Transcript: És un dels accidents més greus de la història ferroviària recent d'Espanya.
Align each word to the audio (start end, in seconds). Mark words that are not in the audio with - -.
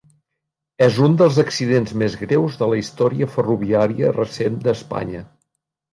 És 0.85 0.95
un 1.07 1.17
dels 1.21 1.35
accidents 1.43 1.93
més 2.03 2.15
greus 2.21 2.57
de 2.61 2.69
la 2.71 2.79
història 2.85 3.27
ferroviària 3.35 4.15
recent 4.21 4.61
d'Espanya. 4.65 5.23